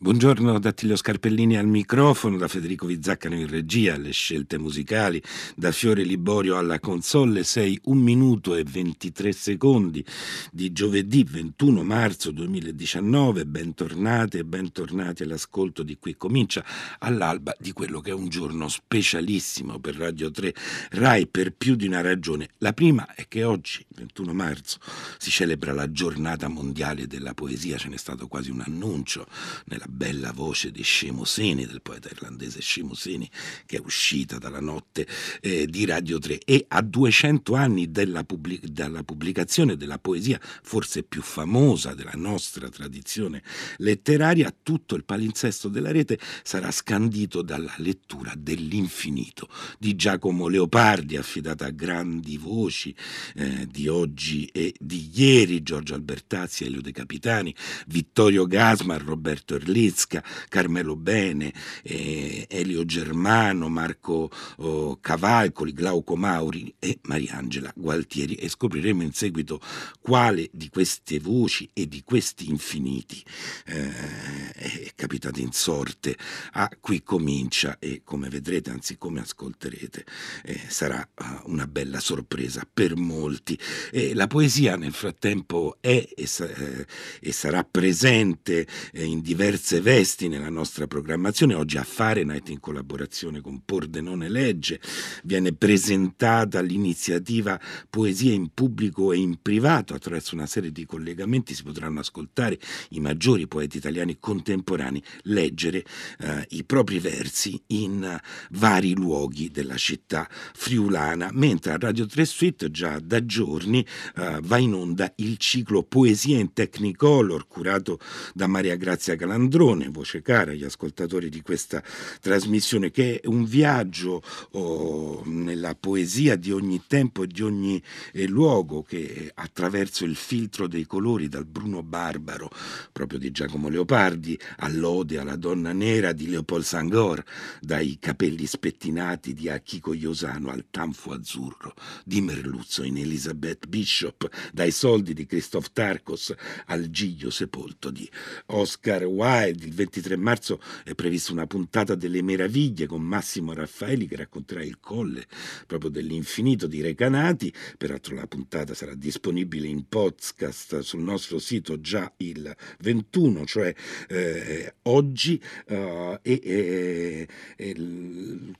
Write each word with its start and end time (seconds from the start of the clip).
Buongiorno 0.00 0.60
da 0.60 0.68
Attilio 0.68 0.94
Scarpellini 0.94 1.56
al 1.56 1.66
microfono, 1.66 2.36
da 2.36 2.46
Federico 2.46 2.86
Vizzaccano 2.86 3.34
in 3.34 3.48
regia, 3.48 3.94
alle 3.94 4.12
scelte 4.12 4.56
musicali, 4.56 5.20
da 5.56 5.72
Fiore 5.72 6.04
Liborio 6.04 6.56
alla 6.56 6.78
console, 6.78 7.42
6, 7.42 7.80
1 7.86 8.00
minuto 8.00 8.54
e 8.54 8.62
23 8.62 9.32
secondi 9.32 10.04
di 10.52 10.70
giovedì 10.70 11.24
21 11.24 11.82
marzo 11.82 12.30
2019, 12.30 13.44
bentornate 13.44 14.38
e 14.38 14.44
bentornati 14.44 15.24
all'ascolto 15.24 15.82
di 15.82 15.98
Qui 15.98 16.16
Comincia, 16.16 16.64
all'alba 17.00 17.52
di 17.58 17.72
quello 17.72 18.00
che 18.00 18.10
è 18.10 18.14
un 18.14 18.28
giorno 18.28 18.68
specialissimo 18.68 19.80
per 19.80 19.96
Radio 19.96 20.30
3 20.30 20.54
RAI 20.90 21.26
per 21.26 21.54
più 21.54 21.74
di 21.74 21.88
una 21.88 22.02
ragione. 22.02 22.50
La 22.58 22.72
prima 22.72 23.16
è 23.16 23.26
che 23.26 23.42
oggi, 23.42 23.84
21 23.96 24.32
marzo, 24.32 24.78
si 25.18 25.32
celebra 25.32 25.72
la 25.72 25.90
giornata 25.90 26.46
mondiale 26.46 27.08
della 27.08 27.34
poesia, 27.34 27.78
ce 27.78 27.88
n'è 27.88 27.98
stato 27.98 28.28
quasi 28.28 28.52
un 28.52 28.60
annuncio 28.60 29.26
nella 29.64 29.86
bella 29.88 30.32
voce 30.32 30.70
di 30.70 30.82
Scemusini, 30.82 31.66
del 31.66 31.80
poeta 31.80 32.08
irlandese 32.10 32.60
Scemusini, 32.60 33.28
che 33.64 33.78
è 33.78 33.80
uscita 33.82 34.36
dalla 34.36 34.60
notte 34.60 35.06
eh, 35.40 35.66
di 35.66 35.86
Radio 35.86 36.18
3 36.18 36.40
e 36.44 36.66
a 36.68 36.82
200 36.82 37.54
anni 37.54 37.90
della, 37.90 38.22
pubblic- 38.22 38.66
dalla 38.66 39.02
pubblicazione 39.02 39.76
della 39.76 39.98
poesia 39.98 40.38
forse 40.62 41.02
più 41.02 41.22
famosa 41.22 41.94
della 41.94 42.12
nostra 42.14 42.68
tradizione 42.68 43.42
letteraria, 43.78 44.54
tutto 44.62 44.94
il 44.94 45.04
palinsesto 45.04 45.68
della 45.68 45.90
rete 45.90 46.18
sarà 46.42 46.70
scandito 46.70 47.40
dalla 47.40 47.74
lettura 47.78 48.34
dell'infinito 48.36 49.48
di 49.78 49.96
Giacomo 49.96 50.48
Leopardi, 50.48 51.16
affidata 51.16 51.66
a 51.66 51.70
grandi 51.70 52.36
voci 52.36 52.94
eh, 53.34 53.66
di 53.66 53.88
oggi 53.88 54.44
e 54.46 54.74
di 54.78 55.10
ieri, 55.14 55.62
Giorgio 55.62 55.94
Albertazzi, 55.94 56.64
Elio 56.64 56.82
De 56.82 56.92
Capitani, 56.92 57.54
Vittorio 57.86 58.46
Gasman, 58.46 58.98
Roberto 58.98 59.54
Erlini, 59.54 59.77
Lizca, 59.78 60.24
Carmelo 60.48 60.96
Bene, 60.96 61.52
eh, 61.82 62.46
Elio 62.48 62.84
Germano, 62.84 63.68
Marco 63.68 64.28
oh, 64.56 64.98
Cavalcoli, 65.00 65.72
Glauco 65.72 66.16
Mauri 66.16 66.74
e 66.80 66.98
Mariangela 67.02 67.72
Gualtieri 67.76 68.34
e 68.34 68.48
scopriremo 68.48 69.02
in 69.02 69.12
seguito 69.12 69.60
quale 70.00 70.48
di 70.52 70.68
queste 70.68 71.20
voci 71.20 71.70
e 71.72 71.86
di 71.86 72.02
questi 72.02 72.48
infiniti 72.48 73.22
eh, 73.66 74.52
è 74.52 74.92
capitata 74.96 75.40
in 75.40 75.52
sorte 75.52 76.16
a 76.52 76.68
qui 76.80 77.02
comincia 77.02 77.78
e 77.78 78.02
come 78.02 78.28
vedrete, 78.28 78.70
anzi 78.70 78.98
come 78.98 79.20
ascolterete, 79.20 80.04
eh, 80.44 80.60
sarà 80.66 81.06
uh, 81.14 81.50
una 81.50 81.66
bella 81.66 82.00
sorpresa 82.00 82.66
per 82.72 82.96
molti. 82.96 83.58
E 83.92 84.14
la 84.14 84.26
poesia 84.26 84.76
nel 84.76 84.92
frattempo 84.92 85.76
è 85.80 86.08
e, 86.16 86.26
sa- 86.26 86.48
eh, 86.48 86.86
e 87.20 87.32
sarà 87.32 87.62
presente 87.62 88.66
eh, 88.92 89.04
in 89.04 89.20
diverse 89.20 89.67
diverse 89.68 89.80
vesti 89.80 90.28
nella 90.28 90.48
nostra 90.48 90.86
programmazione. 90.86 91.54
Oggi 91.54 91.76
a 91.76 91.82
Fahrenheit, 91.82 92.48
in 92.48 92.60
collaborazione 92.60 93.42
con 93.42 93.62
Pordenone 93.64 94.28
Legge, 94.28 94.80
viene 95.24 95.52
presentata 95.52 96.60
l'iniziativa 96.60 97.60
Poesia 97.90 98.32
in 98.32 98.48
pubblico 98.54 99.12
e 99.12 99.18
in 99.18 99.42
privato. 99.42 99.94
Attraverso 99.94 100.34
una 100.34 100.46
serie 100.46 100.72
di 100.72 100.86
collegamenti 100.86 101.54
si 101.54 101.62
potranno 101.62 102.00
ascoltare 102.00 102.58
i 102.90 103.00
maggiori 103.00 103.46
poeti 103.46 103.76
italiani 103.76 104.18
contemporanei 104.18 105.02
leggere 105.24 105.84
eh, 106.20 106.46
i 106.50 106.64
propri 106.64 106.98
versi 106.98 107.60
in 107.68 108.18
vari 108.52 108.94
luoghi 108.94 109.50
della 109.50 109.76
città 109.76 110.26
friulana, 110.30 111.28
mentre 111.32 111.72
a 111.72 111.78
Radio 111.78 112.06
3 112.06 112.24
Suite 112.24 112.70
già 112.70 112.98
da 113.00 113.24
giorni 113.24 113.84
eh, 114.16 114.38
va 114.42 114.56
in 114.56 114.72
onda 114.72 115.12
il 115.16 115.36
ciclo 115.36 115.82
Poesia 115.82 116.38
in 116.38 116.54
Technicolor 116.54 117.46
curato 117.46 117.98
da 118.32 118.46
Maria 118.46 118.76
Grazia 118.76 119.16
Calandroni 119.16 119.56
Padrone, 119.58 119.88
voce 119.88 120.22
cara 120.22 120.52
agli 120.52 120.62
ascoltatori 120.62 121.28
di 121.28 121.42
questa 121.42 121.82
trasmissione, 122.20 122.92
che 122.92 123.18
è 123.18 123.26
un 123.26 123.44
viaggio 123.44 124.22
oh, 124.52 125.24
nella 125.24 125.74
poesia 125.74 126.36
di 126.36 126.52
ogni 126.52 126.84
tempo 126.86 127.24
e 127.24 127.26
di 127.26 127.42
ogni 127.42 127.82
eh, 128.12 128.28
luogo 128.28 128.84
che 128.84 129.32
attraverso 129.34 130.04
il 130.04 130.14
filtro 130.14 130.68
dei 130.68 130.86
colori, 130.86 131.26
dal 131.26 131.44
Bruno 131.44 131.82
Barbaro, 131.82 132.48
proprio 132.92 133.18
di 133.18 133.32
Giacomo 133.32 133.68
Leopardi, 133.68 134.38
all'Ode 134.58 135.18
alla 135.18 135.34
donna 135.34 135.72
nera 135.72 136.12
di 136.12 136.28
Leopold 136.28 136.62
Sangor, 136.62 137.24
dai 137.60 137.96
capelli 137.98 138.46
spettinati 138.46 139.34
di 139.34 139.48
Achiko 139.48 139.92
Iosano 139.92 140.50
al 140.50 140.66
tanfo 140.70 141.10
azzurro 141.10 141.74
di 142.04 142.20
Merluzzo 142.20 142.84
in 142.84 142.96
Elizabeth 142.96 143.66
Bishop, 143.66 144.28
dai 144.52 144.70
soldi 144.70 145.14
di 145.14 145.26
Christoph 145.26 145.72
Tarkos 145.72 146.32
al 146.66 146.90
giglio 146.90 147.30
sepolto 147.30 147.90
di 147.90 148.08
Oscar 148.46 149.02
Wilde 149.02 149.46
il 149.48 149.72
23 149.72 150.16
marzo 150.16 150.60
è 150.84 150.94
prevista 150.94 151.32
una 151.32 151.46
puntata 151.46 151.94
delle 151.94 152.22
meraviglie 152.22 152.86
con 152.86 153.02
Massimo 153.02 153.52
Raffaeli 153.52 154.06
che 154.06 154.16
racconterà 154.16 154.62
il 154.62 154.78
colle 154.80 155.26
proprio 155.66 155.90
dell'infinito 155.90 156.66
di 156.66 156.80
Recanati. 156.80 157.52
Peraltro 157.76 158.14
la 158.14 158.26
puntata 158.26 158.74
sarà 158.74 158.94
disponibile 158.94 159.66
in 159.66 159.88
podcast 159.88 160.80
sul 160.80 161.00
nostro 161.00 161.38
sito 161.38 161.80
già 161.80 162.12
il 162.18 162.54
21, 162.80 163.44
cioè 163.44 163.74
eh, 164.08 164.74
oggi. 164.82 165.40
Uh, 165.66 166.18
e, 166.22 166.40
e, 166.42 167.28
e 167.56 167.74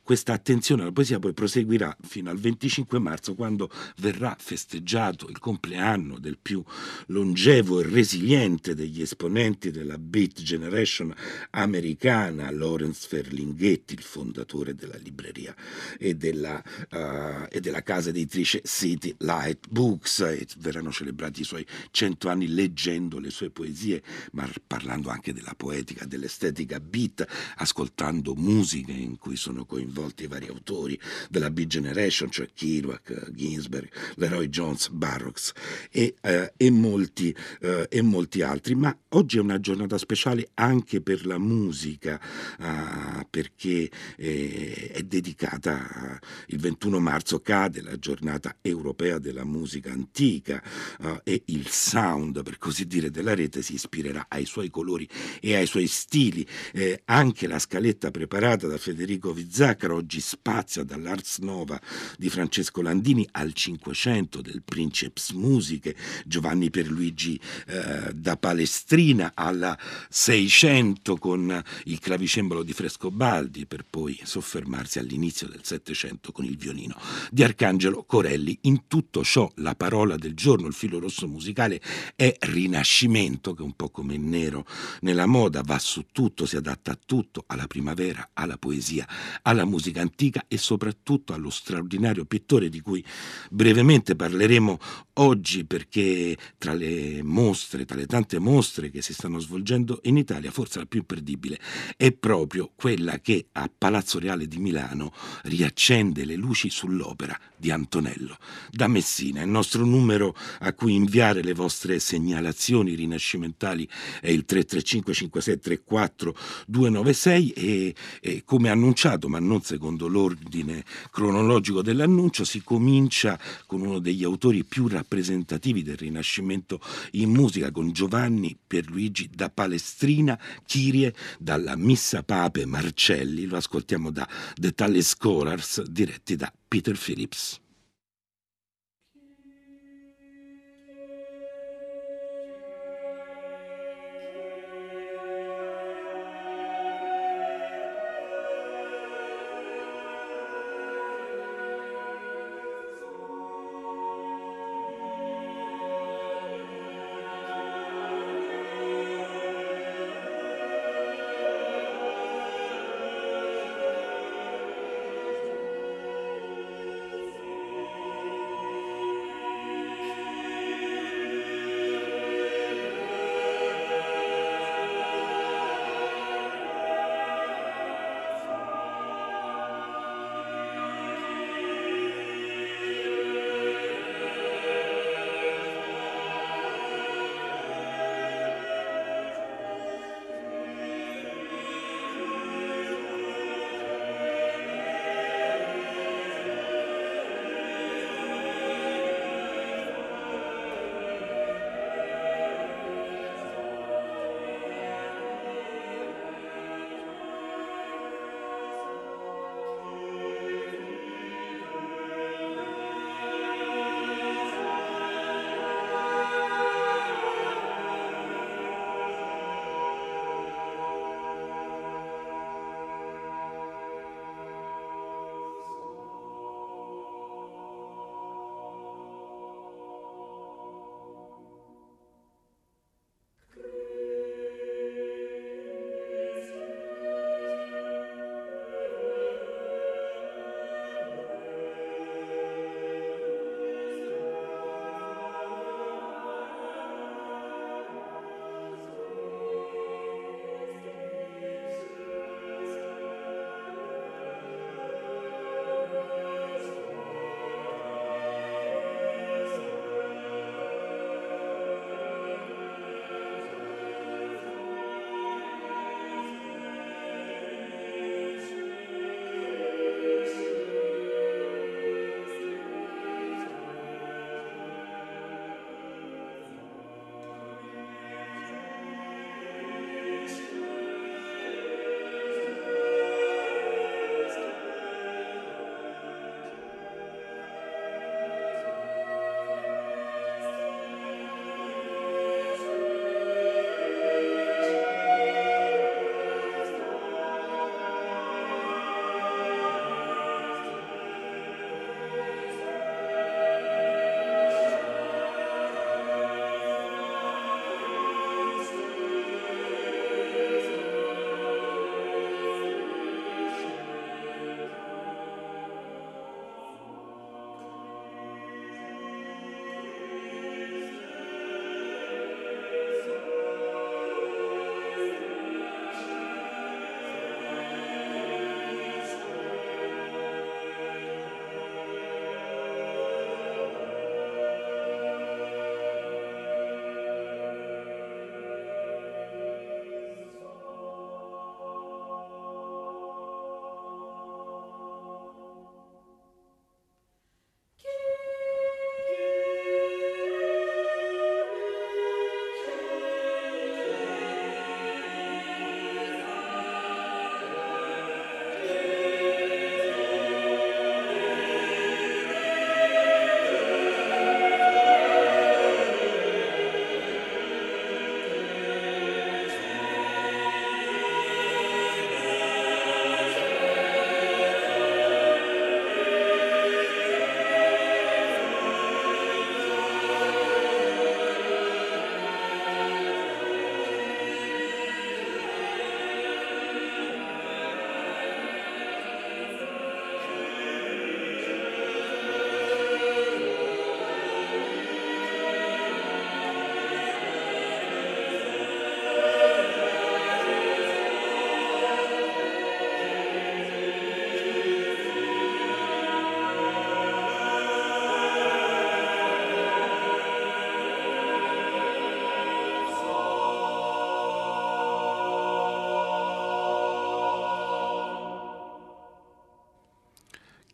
questa 0.03 0.33
attenzione 0.33 0.83
alla 0.83 0.93
poesia 0.93 1.19
poi 1.19 1.33
proseguirà 1.33 1.97
fino 2.03 2.31
al 2.31 2.39
25 2.39 2.99
marzo 2.99 3.35
quando 3.35 3.71
verrà 3.99 4.37
festeggiato 4.39 5.29
il 5.29 5.39
compleanno 5.39 6.19
del 6.19 6.39
più 6.41 6.63
longevo 7.07 7.81
e 7.81 7.89
resiliente 7.89 8.75
degli 8.75 9.03
esponenti 9.03 9.71
della 9.71 9.99
Beat 9.99 10.43
Generation 10.43 10.78
Generation 10.79 11.15
americana, 11.51 12.51
Lawrence 12.51 13.07
Ferlinghetti, 13.09 13.95
il 13.95 14.03
fondatore 14.03 14.75
della 14.75 14.97
libreria 14.97 15.55
e 15.99 16.15
della, 16.15 16.63
uh, 16.91 17.47
e 17.51 17.61
della 17.61 17.83
casa 17.83 18.11
editrice 18.11 18.63
City 18.65 19.15
Light 19.19 19.67
Books. 19.69 20.21
E 20.21 20.47
verranno 20.59 20.93
celebrati 20.93 21.41
i 21.41 21.45
suoi 21.45 21.67
cento 21.91 22.29
anni 22.29 22.47
leggendo 22.49 23.19
le 23.19 23.31
sue 23.31 23.51
poesie, 23.51 24.03
ma 24.33 24.49
parlando 24.67 25.09
anche 25.09 25.33
della 25.33 25.55
poetica, 25.57 26.05
dell'estetica 26.05 26.79
beat, 26.79 27.27
ascoltando 27.57 28.35
musiche 28.35 28.93
in 28.93 29.19
cui 29.19 29.37
sono 29.37 29.65
coinvolti 29.65 30.27
vari 30.27 30.47
autori 30.47 30.99
della 31.29 31.51
Beat 31.51 31.69
Generation, 31.69 32.31
cioè 32.31 32.49
Kerouac, 32.55 33.31
Ginsberg, 33.33 33.91
Leroy 34.17 34.49
Jones, 34.49 34.89
Barrocks 34.91 35.53
e, 35.91 36.15
uh, 36.23 36.53
e, 36.57 36.71
molti, 36.71 37.35
uh, 37.63 37.87
e 37.89 38.03
molti 38.03 38.43
altri. 38.43 38.75
Ma 38.75 38.97
oggi 39.11 39.39
è 39.39 39.41
una 39.41 39.59
giornata 39.61 39.99
speciale 39.99 40.51
anche 40.55 40.67
anche 40.69 41.01
per 41.01 41.27
la 41.27 41.39
musica, 41.39 42.21
uh, 42.59 43.27
perché 43.29 43.91
eh, 44.17 44.91
è 44.93 45.03
dedicata, 45.03 46.21
il 46.49 46.59
21 46.61 47.01
marzo 47.01 47.41
cade 47.41 47.83
la 47.83 47.99
giornata 47.99 48.57
europea 48.61 49.19
della 49.19 49.45
musica 49.45 49.91
antica 49.91 50.63
uh, 51.01 51.21
e 51.25 51.43
il 51.47 51.69
sound, 51.69 52.43
per 52.43 52.59
così 52.59 52.87
dire, 52.87 53.11
della 53.11 53.35
rete 53.35 53.63
si 53.63 53.75
ispirerà 53.75 54.27
ai 54.29 54.45
suoi 54.45 54.71
colori 54.71 55.09
e 55.41 55.57
ai 55.57 55.67
suoi 55.67 55.87
stili. 55.87 56.47
Eh, 56.73 57.03
anche 57.07 57.47
la 57.47 57.59
scaletta 57.59 58.11
preparata 58.11 58.67
da 58.67 58.77
Federico 58.77 59.33
Vizzaccaro 59.33 59.97
oggi 59.97 60.21
spazia 60.21 60.85
dall'Ars 60.85 61.39
Nova 61.39 61.81
di 62.19 62.29
Francesco 62.29 62.83
Landini 62.83 63.27
al 63.33 63.53
500 63.55 64.43
del 64.43 64.63
Princeps 64.63 65.31
Musiche, 65.31 65.97
Giovanni 66.27 66.71
Pierluigi 66.71 67.41
eh, 67.67 68.13
da 68.13 68.37
Palestrina 68.37 69.33
alla 69.35 69.79
600 70.11 70.58
Settecento 70.59 71.15
con 71.19 71.63
il 71.85 72.01
clavicembalo 72.01 72.65
di 72.65 72.73
Frescobaldi 72.73 73.65
per 73.65 73.85
poi 73.89 74.19
soffermarsi 74.25 74.99
all'inizio 74.99 75.47
del 75.47 75.61
Settecento 75.63 76.33
con 76.33 76.45
il 76.45 76.57
violino 76.57 76.97
di 77.31 77.45
Arcangelo 77.45 78.03
Corelli. 78.03 78.59
In 78.63 78.89
tutto 78.89 79.23
ciò 79.23 79.49
la 79.59 79.77
parola 79.77 80.17
del 80.17 80.35
giorno, 80.35 80.67
il 80.67 80.73
filo 80.73 80.99
rosso 80.99 81.29
musicale 81.29 81.81
è 82.17 82.35
rinascimento 82.41 83.55
che 83.55 83.63
un 83.63 83.75
po' 83.75 83.91
come 83.91 84.15
il 84.15 84.21
nero 84.21 84.67
nella 85.03 85.27
moda 85.27 85.63
va 85.63 85.79
su 85.79 86.07
tutto, 86.11 86.45
si 86.45 86.57
adatta 86.57 86.91
a 86.91 86.99
tutto, 87.07 87.45
alla 87.47 87.69
primavera, 87.69 88.31
alla 88.33 88.59
poesia, 88.59 89.07
alla 89.43 89.65
musica 89.65 90.01
antica 90.01 90.47
e 90.49 90.59
soprattutto 90.59 91.35
allo 91.35 91.51
straordinario 91.51 92.25
pittore 92.25 92.69
di 92.69 92.81
cui 92.81 93.05
brevemente 93.49 94.17
parleremo 94.17 94.79
oggi 95.19 95.65
perché 95.65 96.37
tra 96.59 96.75
le 96.75 97.23
mostre, 97.23 97.85
tra 97.85 97.97
le 97.97 98.07
tante 98.07 98.41
mostre 98.41 98.91
che 98.91 99.03
si 99.03 99.13
stanno 99.13 99.39
svolgendo 99.39 100.01
in 100.03 100.17
Italia 100.17 100.38
Italia, 100.39 100.51
forse 100.51 100.79
la 100.79 100.87
più 100.87 101.01
imperdibile, 101.01 101.59
è 101.97 102.13
proprio 102.13 102.71
quella 102.75 103.19
che 103.21 103.47
a 103.53 103.71
Palazzo 103.77 104.19
Reale 104.19 104.47
di 104.47 104.59
Milano 104.59 105.13
riaccende 105.43 106.25
le 106.25 106.37
luci 106.37 106.71
sull'opera 106.71 107.39
di 107.59 107.71
Antonello 107.71 108.39
da 108.71 108.89
Messina. 108.89 109.43
Il 109.43 109.49
nostro 109.49 109.85
numero 109.85 110.35
a 110.61 110.73
cui 110.73 110.95
inviare 110.95 111.43
le 111.43 111.55
vostre 111.55 111.99
segnalazioni 111.99 112.95
rinascimentali 112.95 113.89
è 114.21 114.31
il 114.31 114.45
335 114.45 115.15
56 115.15 115.59
334 115.59 116.37
296 116.67 117.51
e, 117.51 117.95
e 118.21 118.43
come 118.45 118.69
annunciato, 118.69 119.29
ma 119.29 119.39
non 119.39 119.63
secondo 119.63 120.09
l'ordine 120.09 120.85
cronologico 121.11 121.83
dell'annuncio, 121.83 122.45
si 122.45 122.63
comincia 122.63 123.39
con 123.67 123.81
uno 123.81 123.99
degli 123.99 124.25
autori 124.25 124.65
più 124.65 124.89
rappresentativi 124.89 125.83
del 125.83 125.97
Rinascimento 125.97 126.81
in 127.13 127.31
musica, 127.31 127.71
con 127.71 127.93
Giovanni 127.93 128.57
Pierluigi 128.67 129.31
da 129.33 129.51
Palestrina, 129.51 130.39
Chirie 130.65 131.15
dalla 131.39 131.77
Missa 131.77 132.23
Pape 132.23 132.67
Marcelli, 132.67 133.47
lo 133.47 133.57
ascoltiamo 133.57 134.11
da 134.11 134.29
The 134.55 134.73
Tally 134.73 135.03
Scholars 135.03 135.83
diretti 135.83 136.37
da 136.37 136.53
Peter 136.71 136.95
Phillips. 136.95 137.61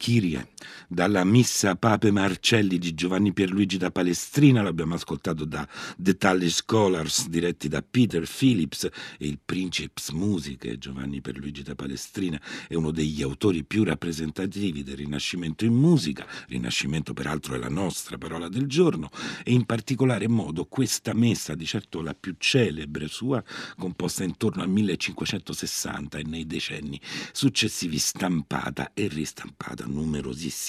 كيريا 0.05 0.35
يعني. 0.35 0.54
Dalla 0.89 1.25
Missa 1.25 1.77
Pape 1.77 2.11
Marcelli 2.11 2.79
di 2.79 2.95
Giovanni 2.95 3.33
Pierluigi 3.33 3.77
da 3.77 3.91
Palestrina, 3.91 4.63
l'abbiamo 4.63 4.95
ascoltato 4.95 5.45
da 5.45 5.67
The 5.97 6.17
Tally 6.17 6.51
Scholars 6.51 7.29
diretti 7.29 7.69
da 7.69 7.83
Peter 7.83 8.27
Phillips 8.27 8.85
e 9.19 9.27
il 9.27 9.39
Princips 9.45 10.11
Musiche, 10.11 10.79
Giovanni 10.79 11.21
Pierluigi 11.21 11.63
da 11.63 11.75
Palestrina 11.75 12.41
è 12.69 12.75
uno 12.75 12.91
degli 12.91 13.23
autori 13.23 13.65
più 13.65 13.85
rappresentativi 13.85 14.83
del 14.83 14.97
Rinascimento 14.97 15.65
in 15.65 15.75
musica, 15.75 16.27
Rinascimento 16.49 17.13
peraltro 17.13 17.55
è 17.55 17.59
la 17.59 17.69
nostra 17.69 18.19
parola 18.19 18.49
del 18.49 18.67
giorno, 18.67 19.11
e 19.43 19.53
in 19.53 19.65
particolare 19.65 20.29
modo 20.29 20.67
questa 20.67 21.15
messa, 21.15 21.55
di 21.55 21.67
certo 21.67 22.03
la 22.03 22.15
più 22.15 22.35
celebre 22.39 23.09
sua, 23.09 23.43
composta 23.77 24.25
intorno 24.25 24.63
al 24.63 24.69
1560 24.69 26.19
e 26.19 26.23
nei 26.25 26.47
decenni 26.47 27.01
successivi 27.33 27.99
stampata 27.99 28.93
e 28.95 29.09
ristampata 29.09 29.87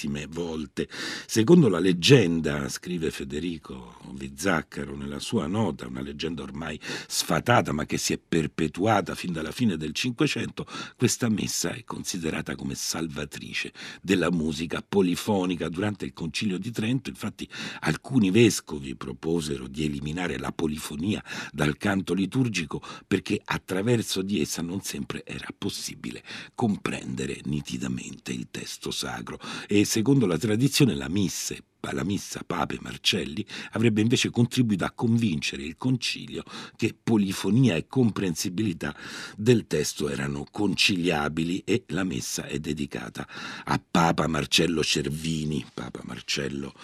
numerosissime 0.06 0.26
volte. 0.28 0.88
Secondo 1.26 1.68
la 1.68 1.78
leggenda, 1.78 2.68
scrive 2.68 3.10
Federico 3.10 3.96
Vizzaccaro 4.12 4.96
nella 4.96 5.18
sua 5.18 5.46
nota, 5.46 5.86
una 5.86 6.00
leggenda 6.00 6.42
ormai 6.42 6.80
sfatata 7.06 7.72
ma 7.72 7.84
che 7.84 7.98
si 7.98 8.12
è 8.12 8.18
perpetuata 8.18 9.14
fin 9.14 9.32
dalla 9.32 9.50
fine 9.50 9.76
del 9.76 9.92
Cinquecento, 9.92 10.66
questa 10.96 11.28
messa 11.28 11.70
è 11.72 11.84
considerata 11.84 12.54
come 12.54 12.74
salvatrice 12.74 13.72
della 14.00 14.30
musica 14.30 14.82
polifonica. 14.86 15.68
Durante 15.68 16.04
il 16.04 16.12
Concilio 16.12 16.58
di 16.58 16.70
Trento, 16.70 17.10
infatti, 17.10 17.48
alcuni 17.80 18.30
vescovi 18.30 18.94
proposero 18.94 19.66
di 19.66 19.84
eliminare 19.84 20.38
la 20.38 20.52
polifonia 20.52 21.22
dal 21.52 21.76
canto 21.76 22.14
liturgico 22.14 22.82
perché 23.06 23.40
attraverso 23.44 24.22
di 24.22 24.40
essa 24.40 24.62
non 24.62 24.82
sempre 24.82 25.24
era 25.24 25.48
possibile 25.56 26.22
comprendere 26.54 27.40
nitidamente 27.44 28.32
il 28.32 28.48
testo 28.50 28.90
sacro 28.90 29.38
e 29.66 29.84
secondo 29.96 30.26
la 30.26 30.36
tradizione 30.36 30.94
la 30.94 31.08
misse 31.08 31.64
la 31.92 32.04
missa 32.04 32.42
Pape 32.44 32.78
Marcelli 32.80 33.46
avrebbe 33.70 34.00
invece 34.00 34.28
contribuito 34.28 34.84
a 34.84 34.90
convincere 34.90 35.62
il 35.62 35.76
concilio 35.78 36.42
che 36.76 36.94
polifonia 37.00 37.76
e 37.76 37.86
comprensibilità 37.86 38.94
del 39.36 39.66
testo 39.68 40.10
erano 40.10 40.44
conciliabili 40.50 41.62
e 41.64 41.84
la 41.88 42.02
messa 42.02 42.44
è 42.44 42.58
dedicata 42.58 43.26
a 43.64 43.80
Papa 43.88 44.26
Marcello 44.26 44.82
Cervini, 44.82 45.64
Papa 45.72 46.00
Marcello 46.04 46.74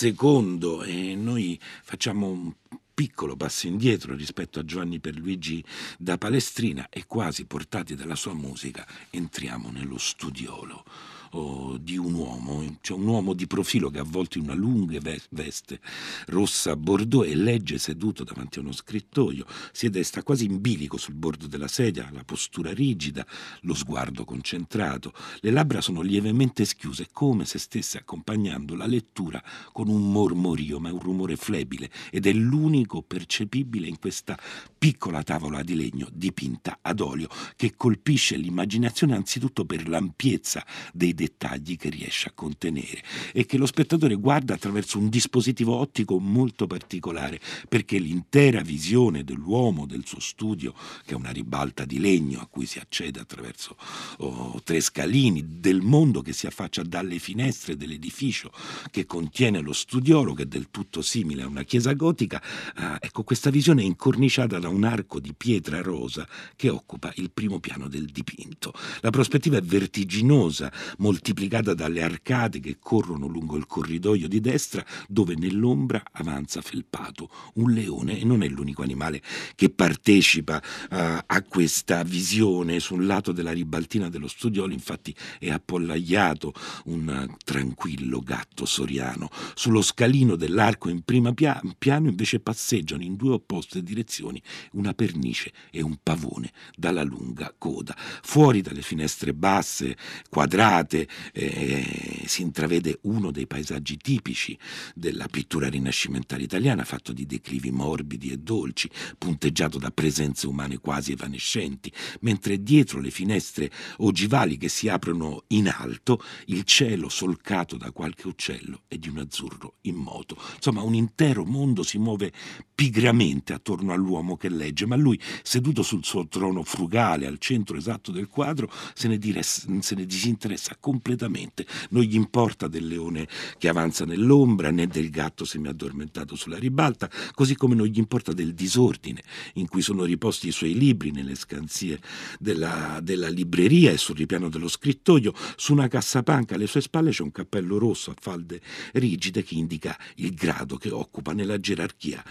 II 0.00 0.82
e 0.84 1.16
noi 1.16 1.58
facciamo 1.82 2.28
un 2.28 2.52
piccolo 2.94 3.34
passo 3.34 3.66
indietro 3.66 4.14
rispetto 4.14 4.60
a 4.60 4.64
Giovanni 4.64 5.00
Perluigi 5.00 5.64
da 5.98 6.18
Palestrina 6.18 6.86
e 6.90 7.06
quasi 7.06 7.46
portati 7.46 7.96
dalla 7.96 8.14
sua 8.14 8.34
musica 8.34 8.86
entriamo 9.08 9.70
nello 9.70 9.96
studiolo 9.96 10.84
oh, 11.30 11.76
di 11.78 11.96
un 11.96 12.14
uomo, 12.14 12.78
cioè 12.80 12.98
un 12.98 13.06
uomo 13.06 13.34
di 13.34 13.46
profilo 13.46 13.90
che 13.90 13.98
avvolto 13.98 14.38
in 14.38 14.44
una 14.44 14.54
lunga 14.54 14.98
veste 15.30 15.80
rossa 16.26 16.76
bordeaux 16.76 17.26
e 17.26 17.34
legge 17.34 17.78
seduto 17.78 18.24
davanti 18.24 18.58
a 18.58 18.62
uno 18.62 18.72
scrittoio, 18.72 19.46
siede 19.72 20.02
sta 20.02 20.22
quasi 20.22 20.44
in 20.44 20.60
bilico 20.60 20.96
sul 20.96 21.14
bordo 21.14 21.46
della 21.46 21.68
sedia, 21.68 22.08
la 22.12 22.24
postura 22.24 22.72
rigida, 22.72 23.26
lo 23.62 23.74
sguardo 23.74 24.24
concentrato, 24.24 25.12
le 25.40 25.50
labbra 25.50 25.80
sono 25.80 26.00
lievemente 26.00 26.64
schiuse 26.64 27.08
come 27.12 27.44
se 27.44 27.58
stesse 27.58 27.98
accompagnando 27.98 28.74
la 28.74 28.86
lettura 28.86 29.42
con 29.72 29.88
un 29.88 30.10
mormorio, 30.10 30.80
ma 30.80 30.88
è 30.88 30.92
un 30.92 31.00
rumore 31.00 31.36
flebile 31.36 31.90
ed 32.10 32.26
è 32.26 32.32
l'unico 32.32 33.02
percepibile 33.02 33.86
in 33.86 33.98
questa 33.98 34.38
piccola 34.76 35.22
tavola 35.22 35.62
di 35.62 35.74
legno 35.74 36.08
dipinta 36.12 36.78
ad 36.82 37.00
olio 37.00 37.28
che 37.56 37.74
colpisce 37.76 38.36
l'immaginazione 38.36 39.14
anzitutto 39.14 39.64
per 39.64 39.88
l'ampiezza 39.88 40.64
dei 40.92 41.14
dettagli 41.20 41.76
che 41.76 41.90
riesce 41.90 42.28
a 42.28 42.32
contenere 42.34 43.02
e 43.32 43.44
che 43.44 43.58
lo 43.58 43.66
spettatore 43.66 44.14
guarda 44.14 44.54
attraverso 44.54 44.98
un 44.98 45.10
dispositivo 45.10 45.76
ottico 45.76 46.18
molto 46.18 46.66
particolare 46.66 47.38
perché 47.68 47.98
l'intera 47.98 48.62
visione 48.62 49.22
dell'uomo, 49.22 49.84
del 49.84 50.06
suo 50.06 50.20
studio, 50.20 50.72
che 51.04 51.12
è 51.12 51.16
una 51.16 51.30
ribalta 51.30 51.84
di 51.84 51.98
legno 51.98 52.40
a 52.40 52.46
cui 52.46 52.64
si 52.64 52.78
accede 52.78 53.20
attraverso 53.20 53.76
oh, 54.18 54.60
tre 54.64 54.80
scalini, 54.80 55.60
del 55.60 55.82
mondo 55.82 56.22
che 56.22 56.32
si 56.32 56.46
affaccia 56.46 56.82
dalle 56.82 57.18
finestre 57.18 57.76
dell'edificio 57.76 58.50
che 58.90 59.04
contiene 59.04 59.60
lo 59.60 59.74
studiolo, 59.74 60.32
che 60.32 60.44
è 60.44 60.46
del 60.46 60.68
tutto 60.70 61.02
simile 61.02 61.42
a 61.42 61.46
una 61.46 61.64
chiesa 61.64 61.92
gotica, 61.92 62.42
eh, 62.76 62.96
ecco 63.00 63.24
questa 63.24 63.50
visione 63.50 63.82
è 63.82 63.84
incorniciata 63.84 64.58
da 64.58 64.68
un 64.68 64.84
arco 64.84 65.20
di 65.20 65.34
pietra 65.34 65.82
rosa 65.82 66.26
che 66.56 66.70
occupa 66.70 67.12
il 67.16 67.30
primo 67.30 67.60
piano 67.60 67.88
del 67.88 68.06
dipinto. 68.06 68.72
La 69.00 69.10
prospettiva 69.10 69.58
è 69.58 69.62
vertiginosa, 69.62 70.72
moltiplicata 71.10 71.74
dalle 71.74 72.02
arcate 72.02 72.60
che 72.60 72.76
corrono 72.78 73.26
lungo 73.26 73.56
il 73.56 73.66
corridoio 73.66 74.28
di 74.28 74.38
destra, 74.38 74.84
dove 75.08 75.34
nell'ombra 75.34 76.00
avanza 76.12 76.60
felpato 76.60 77.28
un 77.54 77.72
leone 77.72 78.20
e 78.20 78.24
non 78.24 78.44
è 78.44 78.48
l'unico 78.48 78.82
animale 78.82 79.20
che 79.56 79.70
partecipa 79.70 80.62
uh, 80.62 80.96
a 81.26 81.44
questa 81.48 82.04
visione. 82.04 82.78
Sul 82.78 83.06
lato 83.06 83.32
della 83.32 83.50
ribaltina 83.50 84.08
dello 84.08 84.28
studiolo, 84.28 84.72
infatti, 84.72 85.12
è 85.40 85.50
appollaiato 85.50 86.52
un 86.84 87.34
tranquillo 87.44 88.20
gatto 88.20 88.64
soriano. 88.64 89.28
Sullo 89.54 89.82
scalino 89.82 90.36
dell'arco 90.36 90.88
in 90.88 91.02
prima 91.02 91.34
pia- 91.34 91.60
piano 91.76 92.08
invece 92.08 92.38
passeggiano 92.38 93.02
in 93.02 93.16
due 93.16 93.32
opposte 93.32 93.82
direzioni 93.82 94.40
una 94.72 94.94
pernice 94.94 95.52
e 95.72 95.82
un 95.82 95.96
pavone 96.00 96.52
dalla 96.76 97.02
lunga 97.02 97.52
coda. 97.58 97.96
Fuori 97.96 98.60
dalle 98.60 98.82
finestre 98.82 99.34
basse, 99.34 99.96
quadrate, 100.28 100.99
eh, 101.32 102.24
si 102.26 102.42
intravede 102.42 102.98
uno 103.02 103.30
dei 103.30 103.46
paesaggi 103.46 103.96
tipici 103.96 104.58
della 104.94 105.26
pittura 105.28 105.68
rinascimentale 105.68 106.42
italiana, 106.42 106.84
fatto 106.84 107.12
di 107.12 107.26
declivi 107.26 107.70
morbidi 107.70 108.30
e 108.30 108.38
dolci, 108.38 108.90
punteggiato 109.18 109.78
da 109.78 109.90
presenze 109.90 110.46
umane 110.46 110.78
quasi 110.78 111.12
evanescenti, 111.12 111.92
mentre 112.20 112.62
dietro 112.62 113.00
le 113.00 113.10
finestre 113.10 113.70
ogivali 113.98 114.56
che 114.56 114.68
si 114.68 114.88
aprono 114.88 115.44
in 115.48 115.68
alto, 115.68 116.22
il 116.46 116.64
cielo 116.64 117.08
solcato 117.08 117.76
da 117.76 117.90
qualche 117.92 118.26
uccello 118.28 118.82
è 118.88 118.96
di 118.96 119.08
un 119.08 119.18
azzurro 119.18 119.76
immoto. 119.82 120.36
Insomma, 120.54 120.82
un 120.82 120.94
intero 120.94 121.44
mondo 121.44 121.82
si 121.82 121.98
muove 121.98 122.32
pigramente 122.80 123.52
attorno 123.52 123.92
all'uomo 123.92 124.38
che 124.38 124.48
legge, 124.48 124.86
ma 124.86 124.96
lui, 124.96 125.20
seduto 125.42 125.82
sul 125.82 126.02
suo 126.02 126.26
trono 126.28 126.62
frugale 126.62 127.26
al 127.26 127.36
centro 127.36 127.76
esatto 127.76 128.10
del 128.10 128.26
quadro, 128.26 128.72
se 128.94 129.06
ne, 129.06 129.18
diressa, 129.18 129.66
se 129.80 129.94
ne 129.94 130.06
disinteressa 130.06 130.78
completamente. 130.80 131.66
Non 131.90 132.04
gli 132.04 132.14
importa 132.14 132.68
del 132.68 132.86
leone 132.86 133.28
che 133.58 133.68
avanza 133.68 134.06
nell'ombra 134.06 134.70
né 134.70 134.86
del 134.86 135.10
gatto 135.10 135.44
semiaddormentato 135.44 136.34
sulla 136.36 136.56
ribalta, 136.56 137.10
così 137.34 137.54
come 137.54 137.74
non 137.74 137.84
gli 137.84 137.98
importa 137.98 138.32
del 138.32 138.54
disordine 138.54 139.22
in 139.56 139.68
cui 139.68 139.82
sono 139.82 140.04
riposti 140.04 140.48
i 140.48 140.52
suoi 140.52 140.72
libri 140.72 141.10
nelle 141.10 141.34
scansie 141.34 142.00
della, 142.38 142.98
della 143.02 143.28
libreria 143.28 143.90
e 143.90 143.98
sul 143.98 144.16
ripiano 144.16 144.48
dello 144.48 144.68
scrittoio. 144.68 145.34
Su 145.56 145.74
una 145.74 145.88
cassapanca 145.88 146.54
alle 146.54 146.66
sue 146.66 146.80
spalle 146.80 147.10
c'è 147.10 147.24
un 147.24 147.30
cappello 147.30 147.76
rosso 147.76 148.10
a 148.10 148.14
falde 148.18 148.62
rigide 148.92 149.42
che 149.42 149.54
indica 149.54 149.98
il 150.14 150.32
grado 150.32 150.78
che 150.78 150.90
occupa 150.90 151.34
nella 151.34 151.60
gerarchia 151.60 152.24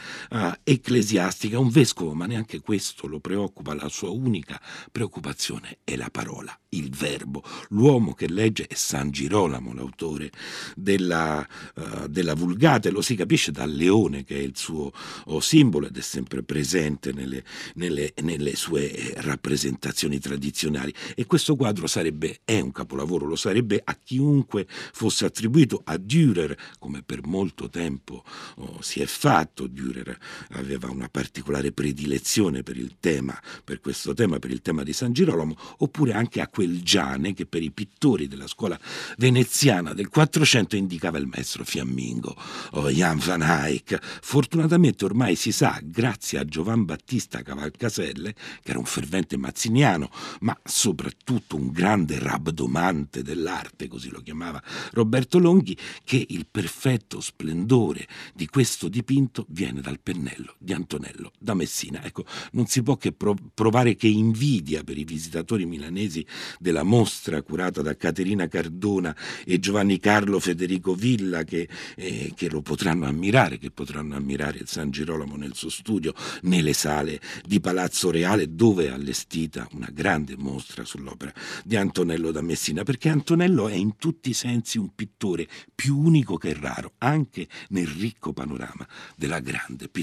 uh, 0.48 0.60
ecclesiastica. 0.64 1.60
Un 1.60 1.70
vescovo, 1.70 2.14
ma 2.14 2.26
neanche 2.26 2.60
questo 2.60 3.08
lo 3.08 3.20
preoccupa, 3.20 3.74
la 3.74 3.90
sua 3.90 4.10
unica 4.10 4.62
preoccupazione 4.92 5.80
è 5.84 5.96
la 5.96 6.10
parola, 6.10 6.58
il 6.70 6.90
verbo. 6.90 7.44
L'uomo 7.70 8.14
che 8.14 8.28
legge 8.28 8.50
legge 8.50 8.68
è 8.68 8.74
San 8.74 9.12
Girolamo, 9.12 9.74
l'autore 9.74 10.32
della, 10.76 11.48
uh, 11.76 12.08
della, 12.08 12.34
Vulgate, 12.34 12.90
lo 12.90 13.02
si 13.02 13.16
capisce 13.16 13.52
dal 13.52 13.72
leone 13.72 14.24
che 14.24 14.36
è 14.36 14.42
il 14.42 14.58
suo 14.58 14.92
oh, 15.26 15.40
simbolo 15.40 15.88
ed 15.88 15.98
è 15.98 16.02
sempre 16.02 16.44
presente 16.44 17.12
nelle, 17.14 17.44
nelle, 17.76 18.14
nelle, 18.22 18.56
sue 18.56 19.14
rappresentazioni 19.18 20.20
tradizionali 20.20 20.94
e 21.16 21.26
questo 21.26 21.56
quadro 21.56 21.88
sarebbe, 21.88 22.40
è 22.44 22.60
un 22.60 22.72
capolavoro, 22.72 23.26
lo 23.26 23.36
sarebbe 23.36 23.82
a 23.84 23.98
chiunque 24.02 24.68
fosse 24.68 25.26
attribuito 25.26 25.82
a 25.84 25.96
Dürer, 25.96 26.58
come 26.80 27.04
per 27.04 27.26
molto 27.26 27.70
tempo 27.70 28.24
oh, 28.56 28.82
si 28.82 29.02
è 29.02 29.06
fatto, 29.06 29.68
Dürer 29.68 30.18
aveva 30.52 30.90
una 30.90 31.10
particolare 31.10 31.72
predilezione 31.72 32.64
per 32.64 32.78
il 32.78 32.98
tema, 33.00 33.40
per 33.64 33.80
questo 33.80 34.14
tema, 34.14 34.40
per 34.40 34.52
il 34.52 34.62
tema 34.62 34.84
di 34.84 34.94
San 34.94 35.14
Girolamo, 35.14 35.56
oppure 35.78 36.14
anche 36.14 36.42
a 36.42 36.48
quel 36.48 36.82
Giane 36.82 37.34
che 37.34 37.46
per 37.46 37.64
i 37.64 37.72
pittori 37.72 38.28
della 38.28 38.48
scuola 38.48 38.80
veneziana 39.18 39.94
del 39.94 40.10
400 40.10 40.76
indicava 40.76 41.18
il 41.18 41.28
maestro 41.28 41.64
fiammingo, 41.64 42.36
oh, 42.72 42.90
Jan 42.90 43.20
van 43.20 43.42
Eyck. 43.42 43.98
Fortunatamente 44.22 45.06
ormai 45.06 45.36
si 45.36 45.52
sa, 45.52 45.80
grazie 45.84 46.40
a 46.40 46.46
Giovan 46.46 46.86
Battista 46.86 47.42
Cavalcaselle, 47.42 48.34
che 48.34 48.70
era 48.70 48.80
un 48.80 48.86
fervente 48.86 49.38
mazziniano, 49.38 50.10
ma 50.42 50.58
soprattutto 50.64 51.56
un 51.56 51.72
grande 51.72 52.20
rabdomante 52.20 53.24
dell'arte, 53.24 53.88
così 53.88 54.10
lo 54.10 54.22
chiamava 54.22 54.62
Roberto 54.92 55.40
Longhi, 55.40 55.78
che 56.04 56.26
il 56.30 56.48
perfetto 56.50 57.20
splendore 57.22 58.08
di 58.34 58.48
questo 58.48 58.88
dipinto 58.88 59.46
viene 59.50 59.82
dal 59.82 60.00
pennello 60.00 60.19
di 60.58 60.74
Antonello 60.74 61.32
da 61.40 61.54
Messina. 61.54 62.04
Ecco, 62.04 62.26
non 62.52 62.68
si 62.68 62.84
può 62.84 62.98
che 62.98 63.14
provare 63.14 63.96
che 63.96 64.08
invidia 64.08 64.84
per 64.84 64.98
i 64.98 65.04
visitatori 65.04 65.66
milanesi 65.66 66.26
della 66.60 66.84
mostra 66.84 67.42
curata 67.42 67.82
da 67.82 67.96
Caterina 67.96 68.48
Cardona 68.48 69.16
e 69.46 69.60
Giovanni 69.60 70.00
Carlo 70.00 70.40
Federico 70.40 70.94
Villa 70.94 71.44
che, 71.44 71.68
eh, 71.96 72.34
che 72.36 72.50
lo 72.50 72.62
potranno 72.62 73.06
ammirare, 73.06 73.58
che 73.58 73.72
potranno 73.72 74.16
ammirare 74.16 74.62
San 74.66 74.92
Girolamo 74.92 75.36
nel 75.36 75.56
suo 75.56 75.70
studio, 75.70 76.14
nelle 76.44 76.74
sale 76.74 77.20
di 77.46 77.60
Palazzo 77.60 78.12
Reale 78.12 78.54
dove 78.54 78.86
è 78.86 78.90
allestita 78.90 79.68
una 79.74 79.90
grande 79.92 80.36
mostra 80.38 80.84
sull'opera 80.84 81.34
di 81.64 81.76
Antonello 81.76 82.32
da 82.32 82.42
Messina, 82.42 82.84
perché 82.84 83.10
Antonello 83.10 83.68
è 83.68 83.76
in 83.76 83.96
tutti 83.98 84.30
i 84.30 84.34
sensi 84.34 84.78
un 84.78 84.94
pittore 84.94 85.48
più 85.74 85.98
unico 85.98 86.38
che 86.38 86.54
raro, 86.54 86.94
anche 87.00 87.48
nel 87.70 87.88
ricco 87.88 88.34
panorama 88.34 88.88
della 89.16 89.40
grande 89.40 89.88
pittura 89.88 89.99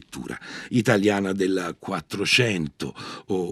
italiana 0.71 1.33
del 1.33 1.76
Quattrocento, 1.79 2.95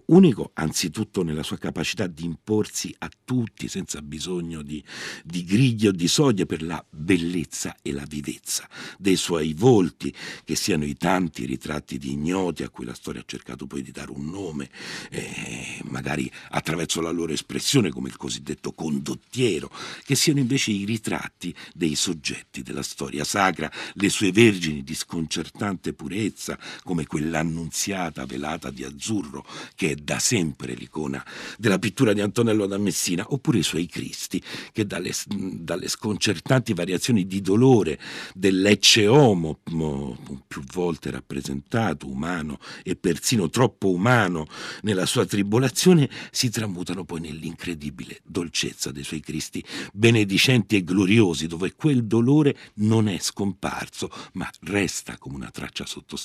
unico 0.07 0.51
anzitutto 0.55 1.23
nella 1.23 1.43
sua 1.43 1.59
capacità 1.59 2.07
di 2.07 2.25
imporsi 2.25 2.95
a 2.99 3.11
tutti 3.25 3.69
senza 3.69 4.03
bisogno 4.03 4.63
di, 4.63 4.83
di 5.25 5.45
griglie 5.45 5.89
o 5.89 5.93
di 5.93 6.09
soglie 6.09 6.47
per 6.47 6.63
la 6.63 6.85
bellezza 6.89 7.77
e 7.83 7.93
la 7.93 8.05
vivezza 8.07 8.69
dei 8.99 9.17
suoi 9.17 9.55
volti, 9.55 10.15
che 10.45 10.57
siano 10.57 10.85
i 10.85 10.95
tanti 10.95 11.45
ritratti 11.47 11.99
di 11.99 12.13
ignoti 12.13 12.63
a 12.63 12.69
cui 12.69 12.85
la 12.85 12.95
storia 12.95 13.21
ha 13.21 13.25
cercato 13.27 13.67
poi 13.67 13.83
di 13.83 13.91
dare 13.91 14.11
un 14.11 14.27
nome, 14.31 14.71
eh, 15.11 15.81
magari 15.85 16.31
attraverso 16.51 17.01
la 17.01 17.11
loro 17.11 17.33
espressione 17.33 17.91
come 17.91 18.09
il 18.09 18.17
cosiddetto 18.17 18.73
condottiero, 18.73 19.71
che 20.05 20.15
siano 20.15 20.41
invece 20.41 20.71
i 20.71 20.85
ritratti 20.85 21.55
dei 21.75 21.95
soggetti 21.95 22.63
della 22.63 22.83
storia 22.83 23.25
sacra, 23.25 23.71
le 23.95 24.09
sue 24.09 24.33
vergini 24.33 24.83
di 24.83 24.95
sconcertante 24.95 25.93
purezza, 25.93 26.34
come 26.83 27.07
quell'annunziata 27.07 28.26
velata 28.26 28.71
di 28.71 28.85
azzurro 28.85 29.45
che 29.75 29.91
è 29.91 29.95
da 29.95 30.19
sempre 30.19 30.75
l'icona 30.75 31.25
della 31.59 31.79
pittura 31.79 32.12
di 32.12 32.21
Antonello 32.21 32.67
da 32.67 32.79
Messina, 32.79 33.25
oppure 33.29 33.59
i 33.59 33.62
suoi 33.62 33.87
Cristi, 33.87 34.43
che 34.73 34.87
dalle, 34.87 35.12
dalle 35.26 35.88
sconcertanti 35.88 36.75
variazioni 36.75 37.26
di 37.26 37.41
dolore 37.41 37.99
dell'ecce 38.35 39.07
homo, 39.07 39.61
più 40.47 40.62
volte 40.73 41.11
rappresentato, 41.11 42.09
umano 42.09 42.59
e 42.83 42.97
persino 42.97 43.49
troppo 43.50 43.91
umano 43.91 44.47
nella 44.83 45.07
sua 45.07 45.26
tribolazione, 45.26 46.09
si 46.31 46.50
tramutano 46.50 47.05
poi 47.05 47.21
nell'incredibile 47.21 48.21
dolcezza 48.25 48.91
dei 48.91 49.05
suoi 49.05 49.21
Cristi 49.21 49.64
benedicenti 49.93 50.76
e 50.76 50.85
gloriosi, 50.85 51.47
dove 51.47 51.75
quel 51.75 52.05
dolore 52.05 52.57
non 52.75 53.09
è 53.09 53.19
scomparso, 53.19 54.11
ma 54.33 54.50
resta 54.62 55.17
come 55.19 55.37
una 55.37 55.50
traccia 55.50 55.87
sottostante, 55.87 56.24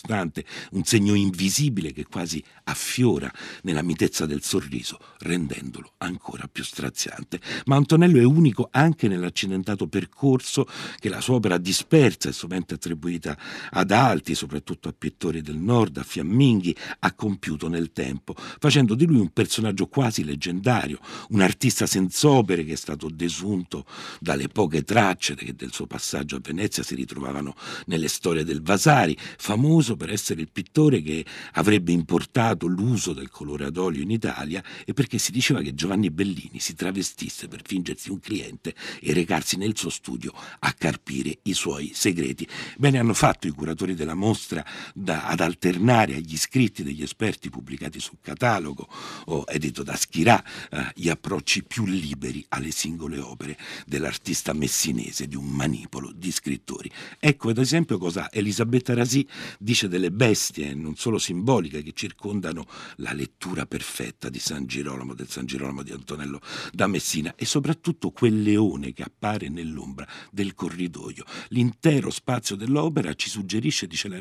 un 0.72 0.84
segno 0.84 1.14
invisibile 1.14 1.92
che 1.92 2.06
quasi 2.06 2.44
affiora 2.66 3.32
nella 3.64 3.82
mitezza 3.82 4.26
del 4.26 4.44
sorriso, 4.44 5.00
rendendolo 5.20 5.94
ancora 5.98 6.48
più 6.52 6.64
straziante. 6.64 7.40
Ma 7.66 7.76
Antonello 7.76 8.20
è 8.20 8.24
unico 8.24 8.70
anche 8.72 9.08
nell'accidentato 9.08 9.88
percorso 9.88 10.68
che 11.00 11.10
la 11.10 11.22
sua 11.22 11.36
opera 11.36 11.58
dispersa 11.58 12.30
e 12.30 12.34
sovente 12.34 12.76
attribuita 12.76 13.38
ad 13.72 13.92
alti, 13.92 14.36
soprattutto 14.36 14.90
a 14.90 14.96
pittori 14.98 15.42
del 15.42 15.58
nord, 15.58 15.98
a 15.98 16.04
fiamminghi, 16.04 16.76
ha 17.00 17.14
compiuto 17.14 17.68
nel 17.68 17.92
tempo, 17.92 18.36
facendo 18.36 18.96
di 18.96 19.06
lui 19.06 19.20
un 19.20 19.32
personaggio 19.32 19.88
quasi 19.88 20.24
leggendario, 20.24 21.00
un 21.30 21.42
artista 21.42 21.86
senza 21.86 22.30
opere 22.30 22.64
che 22.64 22.74
è 22.74 22.78
stato 22.78 23.10
desunto 23.10 23.86
dalle 24.20 24.48
poche 24.48 24.84
tracce 24.84 25.36
che 25.36 25.56
del 25.56 25.72
suo 25.72 25.88
passaggio 25.88 26.38
a 26.38 26.42
Venezia 26.42 26.84
si 26.84 26.96
ritrovavano 26.96 27.56
nelle 27.86 28.08
storie 28.08 28.44
del 28.44 28.62
Vasari, 28.62 29.18
famoso 29.38 29.89
per 29.96 30.12
essere 30.12 30.42
il 30.42 30.50
pittore 30.52 31.02
che 31.02 31.26
avrebbe 31.54 31.92
importato 31.92 32.68
l'uso 32.68 33.14
del 33.14 33.30
colore 33.30 33.66
ad 33.66 33.78
olio 33.78 34.02
in 34.02 34.12
Italia 34.12 34.64
e 34.86 34.94
perché 34.94 35.18
si 35.18 35.32
diceva 35.32 35.62
che 35.62 35.74
Giovanni 35.74 36.10
Bellini 36.10 36.60
si 36.60 36.76
travestisse 36.76 37.48
per 37.48 37.62
fingersi 37.64 38.10
un 38.12 38.20
cliente 38.20 38.74
e 39.02 39.14
recarsi 39.14 39.58
nel 39.58 39.78
suo 39.78 39.90
studio 39.90 40.34
a 40.60 40.74
carpire 40.74 41.40
i 41.44 41.54
suoi 41.54 41.92
segreti. 41.94 42.48
Bene 42.78 43.00
hanno 43.00 43.14
fatto 43.14 43.48
i 43.48 43.52
curatori 43.52 43.96
della 43.96 44.16
mostra 44.16 44.66
da, 44.94 45.26
ad 45.26 45.40
alternare 45.40 46.16
agli 46.16 46.38
scritti 46.38 46.84
degli 46.84 47.02
esperti 47.02 47.50
pubblicati 47.50 48.00
sul 48.00 48.18
catalogo 48.22 48.88
o 49.26 49.44
edito 49.48 49.84
da 49.84 49.96
Schirà 49.96 50.44
eh, 50.72 50.92
gli 50.96 51.10
approcci 51.10 51.64
più 51.64 51.86
liberi 51.86 52.46
alle 52.50 52.72
singole 52.72 53.20
opere 53.20 53.58
dell'artista 53.86 54.54
messinese 54.54 55.28
di 55.28 55.36
un 55.36 55.46
manipolo 55.46 56.12
di 56.12 56.32
scrittori. 56.32 56.90
Ecco 57.20 57.50
ad 57.50 57.58
esempio 57.58 57.98
cosa 57.98 58.32
Elisabetta 58.32 58.94
Rasi 58.94 59.28
dice 59.58 59.79
delle 59.88 60.12
bestie, 60.12 60.74
non 60.74 60.96
solo 60.96 61.18
simboliche, 61.18 61.82
che 61.82 61.94
circondano 61.94 62.66
la 62.98 63.14
lettura 63.14 63.66
perfetta 63.66 64.30
di 64.30 64.40
San 64.40 64.66
Girolamo, 64.66 65.14
del 65.14 65.30
San 65.30 65.46
Girolamo 65.46 65.84
di 65.84 65.92
Antonello 65.92 66.40
da 66.72 66.88
Messina 66.88 67.34
e 67.36 67.46
soprattutto 67.46 68.12
quel 68.12 68.42
leone 68.42 68.94
che 68.94 69.04
appare 69.04 69.50
nell'ombra 69.50 70.08
del 70.32 70.54
corridoio. 70.54 71.24
L'intero 71.50 72.10
spazio 72.10 72.56
dell'opera 72.56 73.14
ci 73.14 73.30
suggerisce, 73.30 73.88
dice 73.88 74.08
la 74.08 74.18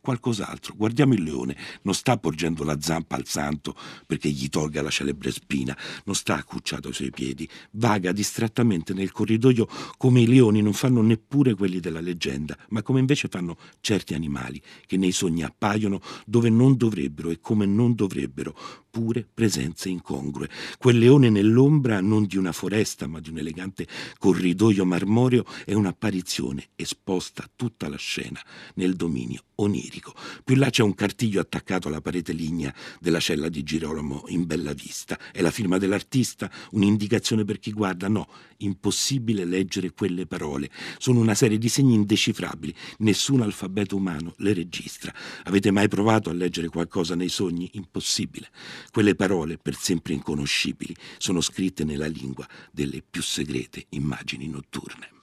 qualcos'altro. 0.00 0.74
Guardiamo 0.76 1.14
il 1.14 1.22
leone, 1.22 1.56
non 1.82 1.94
sta 1.94 2.16
porgendo 2.18 2.64
la 2.64 2.80
zampa 2.80 3.16
al 3.16 3.26
santo 3.26 3.74
perché 4.06 4.28
gli 4.28 4.48
tolga 4.48 4.82
la 4.82 4.90
celebre 4.90 5.30
spina, 5.30 5.76
non 6.04 6.14
sta 6.14 6.34
accucciato 6.34 6.88
ai 6.88 6.94
suoi 6.94 7.10
piedi, 7.10 7.48
vaga 7.72 8.12
distrattamente 8.12 8.92
nel 8.92 9.12
corridoio 9.12 9.66
come 9.96 10.20
i 10.20 10.26
leoni 10.26 10.60
non 10.60 10.74
fanno 10.74 11.00
neppure 11.02 11.54
quelli 11.54 11.80
della 11.80 12.00
leggenda, 12.00 12.56
ma 12.70 12.82
come 12.82 13.00
invece 13.00 13.28
fanno 13.28 13.56
certi 13.80 14.14
animali 14.14 14.60
che 14.86 14.96
nei 14.98 15.12
sogni 15.12 15.42
appaiono 15.42 16.00
dove 16.26 16.50
non 16.50 16.76
dovrebbero 16.76 17.30
e 17.30 17.40
come 17.40 17.64
non 17.64 17.94
dovrebbero, 17.94 18.54
pure 18.90 19.26
presenze 19.32 19.88
incongrue. 19.88 20.48
Quel 20.78 20.98
leone 20.98 21.30
nell'ombra 21.30 22.00
non 22.00 22.24
di 22.24 22.36
una 22.36 22.52
foresta, 22.52 23.06
ma 23.06 23.20
di 23.20 23.30
un 23.30 23.38
elegante 23.38 23.86
corridoio 24.18 24.84
marmoreo 24.84 25.44
è 25.64 25.74
un'apparizione 25.74 26.68
esposta 26.76 27.48
tutta 27.54 27.88
la 27.88 27.96
scena 27.96 28.40
nel 28.74 28.94
dominio 28.94 29.42
onirico. 29.60 30.14
Più 30.44 30.56
là 30.56 30.70
c'è 30.70 30.82
un 30.82 30.94
cartiglio 30.94 31.40
attaccato 31.40 31.88
alla 31.88 32.00
parete 32.00 32.32
lignea 32.32 32.74
della 33.00 33.20
cella 33.20 33.48
di 33.48 33.62
Girolamo 33.62 34.24
in 34.28 34.46
bella 34.46 34.72
vista. 34.72 35.18
È 35.32 35.40
la 35.40 35.50
firma 35.50 35.78
dell'artista, 35.78 36.50
un'indicazione 36.72 37.44
per 37.44 37.58
chi 37.58 37.72
guarda? 37.72 38.08
No, 38.08 38.28
impossibile 38.58 39.44
leggere 39.44 39.92
quelle 39.92 40.26
parole. 40.26 40.70
Sono 40.98 41.20
una 41.20 41.34
serie 41.34 41.58
di 41.58 41.68
segni 41.68 41.94
indecifrabili. 41.94 42.74
Nessun 42.98 43.40
alfabeto 43.40 43.96
umano 43.96 44.34
le 44.38 44.52
registra. 44.52 45.12
Avete 45.44 45.70
mai 45.70 45.88
provato 45.88 46.30
a 46.30 46.34
leggere 46.34 46.68
qualcosa 46.68 47.14
nei 47.14 47.28
sogni? 47.28 47.70
Impossibile. 47.72 48.50
Quelle 48.90 49.14
parole, 49.14 49.58
per 49.58 49.74
sempre 49.74 50.14
inconoscibili, 50.14 50.94
sono 51.18 51.40
scritte 51.40 51.84
nella 51.84 52.06
lingua 52.06 52.46
delle 52.70 53.02
più 53.08 53.22
segrete 53.22 53.86
immagini 53.90 54.48
notturne. 54.48 55.16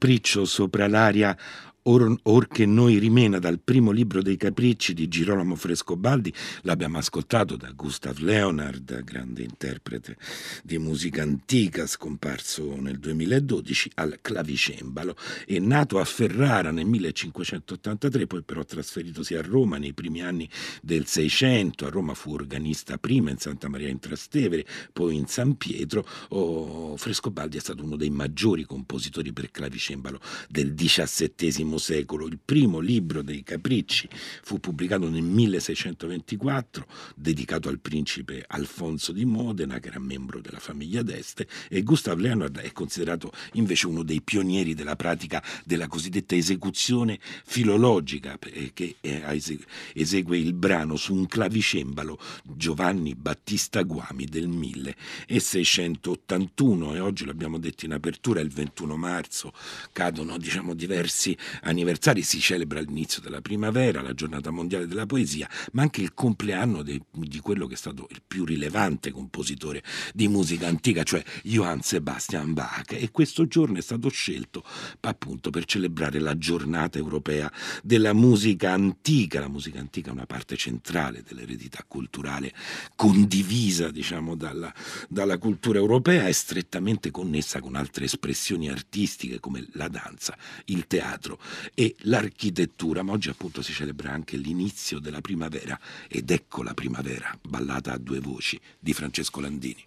capriccio 0.00 0.46
sopra 0.46 0.88
l'aria 0.88 1.36
Or, 1.82 2.14
or, 2.24 2.46
che 2.46 2.66
noi 2.66 2.98
rimena 2.98 3.38
dal 3.38 3.58
primo 3.58 3.90
libro 3.90 4.20
dei 4.20 4.36
capricci 4.36 4.92
di 4.92 5.08
Girolamo 5.08 5.54
Frescobaldi, 5.54 6.32
l'abbiamo 6.62 6.98
ascoltato 6.98 7.56
da 7.56 7.70
Gustav 7.70 8.18
Leonard, 8.18 9.02
grande 9.02 9.42
interprete 9.42 10.18
di 10.62 10.76
musica 10.76 11.22
antica, 11.22 11.86
scomparso 11.86 12.78
nel 12.78 12.98
2012 12.98 13.92
al 13.94 14.18
clavicembalo 14.20 15.16
e 15.46 15.58
nato 15.58 15.98
a 15.98 16.04
Ferrara 16.04 16.70
nel 16.70 16.84
1583, 16.84 18.26
poi 18.26 18.42
però 18.42 18.62
trasferitosi 18.62 19.34
a 19.34 19.40
Roma 19.40 19.78
nei 19.78 19.94
primi 19.94 20.20
anni 20.20 20.46
del 20.82 21.06
Seicento. 21.06 21.86
A 21.86 21.88
Roma 21.90 22.12
fu 22.12 22.34
organista 22.34 22.98
prima 22.98 23.30
in 23.30 23.38
Santa 23.38 23.68
Maria 23.68 23.88
in 23.88 24.00
Trastevere, 24.00 24.66
poi 24.92 25.16
in 25.16 25.26
San 25.26 25.56
Pietro. 25.56 26.06
Oh, 26.28 26.96
Frescobaldi 26.98 27.56
è 27.56 27.60
stato 27.60 27.82
uno 27.82 27.96
dei 27.96 28.10
maggiori 28.10 28.64
compositori 28.64 29.32
per 29.32 29.50
clavicembalo 29.50 30.20
del 30.46 30.74
XVII 30.74 31.68
secolo. 31.78 32.26
Il 32.26 32.38
primo 32.42 32.80
libro 32.80 33.22
dei 33.22 33.42
Capricci 33.42 34.08
fu 34.42 34.60
pubblicato 34.60 35.08
nel 35.08 35.22
1624, 35.22 36.86
dedicato 37.16 37.68
al 37.68 37.78
principe 37.78 38.44
Alfonso 38.46 39.12
di 39.12 39.24
Modena, 39.24 39.78
che 39.78 39.88
era 39.88 39.98
membro 39.98 40.40
della 40.40 40.58
famiglia 40.58 41.02
d'Este, 41.02 41.46
e 41.68 41.82
Gustav 41.82 42.18
Leonard 42.18 42.58
è 42.58 42.72
considerato 42.72 43.32
invece 43.54 43.86
uno 43.86 44.02
dei 44.02 44.22
pionieri 44.22 44.74
della 44.74 44.96
pratica 44.96 45.42
della 45.64 45.88
cosiddetta 45.88 46.34
esecuzione 46.34 47.18
filologica, 47.44 48.38
che 48.72 48.96
esegue 49.92 50.38
il 50.38 50.54
brano 50.54 50.96
su 50.96 51.14
un 51.14 51.26
clavicembalo 51.26 52.18
Giovanni 52.44 53.14
Battista 53.14 53.82
Guami 53.82 54.26
del 54.26 54.48
1681 54.48 56.94
e 56.94 57.00
oggi 57.00 57.24
l'abbiamo 57.24 57.58
detto 57.58 57.84
in 57.84 57.92
apertura, 57.92 58.40
il 58.40 58.50
21 58.50 58.96
marzo 58.96 59.52
cadono 59.92 60.38
diciamo 60.38 60.74
diversi 60.74 61.36
anniversari 61.62 62.22
si 62.22 62.40
celebra 62.40 62.80
l'inizio 62.80 63.20
della 63.20 63.40
primavera, 63.40 64.02
la 64.02 64.14
giornata 64.14 64.50
mondiale 64.50 64.86
della 64.86 65.06
poesia, 65.06 65.48
ma 65.72 65.82
anche 65.82 66.00
il 66.00 66.14
compleanno 66.14 66.82
de, 66.82 67.00
di 67.10 67.40
quello 67.40 67.66
che 67.66 67.74
è 67.74 67.76
stato 67.76 68.06
il 68.10 68.22
più 68.26 68.44
rilevante 68.44 69.10
compositore 69.10 69.82
di 70.14 70.28
musica 70.28 70.66
antica, 70.66 71.02
cioè 71.02 71.22
Johann 71.42 71.80
Sebastian 71.80 72.52
Bach. 72.52 72.92
E 72.92 73.10
questo 73.10 73.46
giorno 73.46 73.78
è 73.78 73.82
stato 73.82 74.08
scelto 74.08 74.64
appunto 75.00 75.50
per 75.50 75.64
celebrare 75.64 76.18
la 76.18 76.36
giornata 76.38 76.98
europea 76.98 77.52
della 77.82 78.12
musica 78.12 78.72
antica. 78.72 79.40
La 79.40 79.48
musica 79.48 79.78
antica 79.78 80.10
è 80.10 80.12
una 80.12 80.26
parte 80.26 80.56
centrale 80.56 81.22
dell'eredità 81.26 81.84
culturale 81.86 82.52
condivisa, 82.96 83.90
diciamo, 83.90 84.34
dalla, 84.34 84.72
dalla 85.08 85.38
cultura 85.38 85.78
europea, 85.78 86.26
è 86.26 86.32
strettamente 86.32 87.10
connessa 87.10 87.60
con 87.60 87.74
altre 87.74 88.04
espressioni 88.04 88.68
artistiche 88.68 89.40
come 89.40 89.66
la 89.72 89.88
danza, 89.88 90.36
il 90.66 90.86
teatro 90.86 91.38
e 91.74 91.94
l'architettura, 92.00 93.02
ma 93.02 93.12
oggi 93.12 93.28
appunto 93.28 93.62
si 93.62 93.72
celebra 93.72 94.12
anche 94.12 94.36
l'inizio 94.36 94.98
della 94.98 95.20
primavera 95.20 95.78
ed 96.08 96.30
ecco 96.30 96.62
la 96.62 96.74
primavera, 96.74 97.36
ballata 97.40 97.92
a 97.92 97.98
due 97.98 98.20
voci 98.20 98.60
di 98.78 98.92
Francesco 98.92 99.40
Landini. 99.40 99.84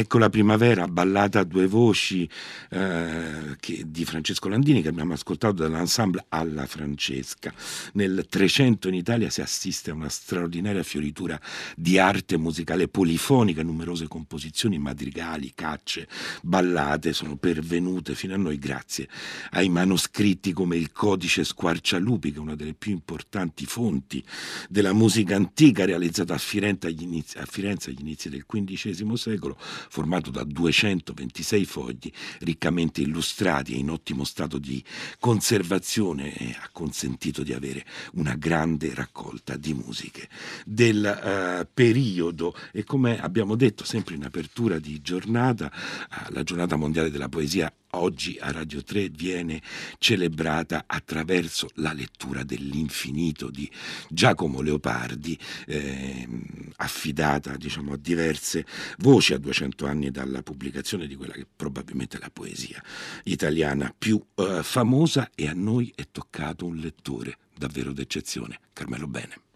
Ecco 0.00 0.16
la 0.16 0.30
primavera, 0.30 0.88
ballata 0.88 1.40
a 1.40 1.44
due 1.44 1.66
voci 1.66 2.26
eh, 2.70 3.54
che, 3.60 3.82
di 3.86 4.06
Francesco 4.06 4.48
Landini 4.48 4.80
che 4.80 4.88
abbiamo 4.88 5.12
ascoltato 5.12 5.56
dall'ensemble 5.56 6.24
Alla 6.30 6.64
Francesca. 6.64 7.52
Nel 7.92 8.24
300 8.26 8.88
in 8.88 8.94
Italia 8.94 9.28
si 9.28 9.42
assiste 9.42 9.90
a 9.90 9.94
una 9.94 10.08
straordinaria 10.08 10.82
fioritura 10.82 11.38
di 11.76 11.98
arte 11.98 12.38
musicale 12.38 12.88
polifonica, 12.88 13.62
numerose 13.62 14.08
composizioni, 14.08 14.78
madrigali, 14.78 15.52
cacce, 15.54 16.08
ballate 16.40 17.12
sono 17.12 17.36
pervenute 17.36 18.14
fino 18.14 18.32
a 18.32 18.38
noi 18.38 18.58
grazie 18.58 19.06
ai 19.50 19.68
manoscritti 19.68 20.54
come 20.54 20.78
il 20.78 20.92
Codice 20.92 21.44
Squarcialupi, 21.44 22.32
che 22.32 22.38
è 22.38 22.40
una 22.40 22.56
delle 22.56 22.72
più 22.72 22.92
importanti 22.92 23.66
fonti 23.66 24.24
della 24.70 24.94
musica 24.94 25.36
antica 25.36 25.84
realizzata 25.84 26.32
a 26.32 26.38
Firenze 26.38 26.86
agli 26.86 27.02
inizi, 27.02 27.36
a 27.36 27.44
Firenze 27.44 27.90
agli 27.90 28.00
inizi 28.00 28.30
del 28.30 28.46
XV 28.46 29.12
secolo 29.12 29.58
formato 29.90 30.30
da 30.30 30.44
226 30.44 31.64
fogli 31.64 32.10
riccamente 32.40 33.02
illustrati 33.02 33.74
e 33.74 33.78
in 33.78 33.90
ottimo 33.90 34.24
stato 34.24 34.58
di 34.58 34.82
conservazione 35.18 36.32
e 36.34 36.56
ha 36.58 36.68
consentito 36.72 37.42
di 37.42 37.52
avere 37.52 37.84
una 38.12 38.36
grande 38.36 38.94
raccolta 38.94 39.56
di 39.56 39.74
musiche 39.74 40.28
del 40.64 41.62
uh, 41.62 41.66
periodo. 41.74 42.54
E 42.72 42.84
come 42.84 43.20
abbiamo 43.20 43.56
detto 43.56 43.84
sempre 43.84 44.14
in 44.14 44.24
apertura 44.24 44.78
di 44.78 45.00
giornata, 45.02 45.66
uh, 45.66 46.32
la 46.32 46.44
giornata 46.44 46.76
mondiale 46.76 47.10
della 47.10 47.28
poesia 47.28 47.72
oggi 47.92 48.36
a 48.40 48.50
Radio 48.52 48.82
3 48.82 49.08
viene 49.08 49.60
celebrata 49.98 50.84
attraverso 50.86 51.68
la 51.74 51.92
lettura 51.92 52.42
dell'infinito 52.42 53.50
di 53.50 53.70
Giacomo 54.08 54.60
Leopardi, 54.60 55.38
eh, 55.66 56.28
affidata 56.76 57.56
diciamo, 57.56 57.94
a 57.94 57.96
diverse 57.96 58.64
voci 58.98 59.32
a 59.32 59.38
200 59.38 59.86
anni 59.86 60.10
dalla 60.10 60.42
pubblicazione 60.42 61.06
di 61.06 61.16
quella 61.16 61.32
che 61.32 61.46
probabilmente 61.54 62.16
è 62.16 62.20
la 62.20 62.30
poesia 62.30 62.82
italiana 63.24 63.94
più 63.96 64.22
eh, 64.34 64.60
famosa 64.62 65.30
e 65.34 65.48
a 65.48 65.52
noi 65.54 65.92
è 65.94 66.06
toccato 66.10 66.66
un 66.66 66.76
lettore 66.76 67.36
davvero 67.56 67.92
d'eccezione, 67.92 68.58
Carmelo 68.72 69.06
Bene. 69.06 69.48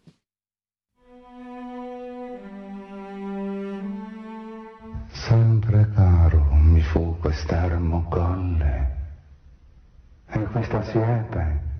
Sempre 5.10 5.88
caro 5.94 6.13
mi 6.13 6.13
fu 6.84 7.16
quest'ermo 7.18 8.04
colle 8.08 8.96
e 10.26 10.38
questa 10.46 10.82
siepe 10.82 11.72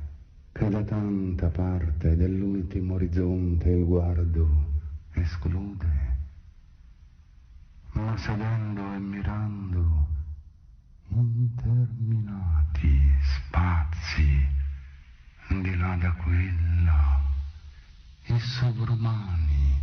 che 0.52 0.68
da 0.68 0.82
tanta 0.82 1.48
parte 1.48 2.16
dell'ultimo 2.16 2.94
orizzonte 2.94 3.70
il 3.70 3.84
guardo 3.84 4.72
esclude. 5.12 6.12
Ma 7.92 8.16
sedendo 8.16 8.94
e 8.94 8.98
mirando 8.98 10.06
interminati 11.08 13.00
spazi 13.20 14.46
di 15.48 15.76
là 15.76 15.96
da 15.96 16.12
quella, 16.12 17.20
i 18.26 18.38
sovrumani 18.38 19.80